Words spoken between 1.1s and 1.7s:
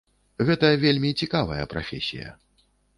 цікавая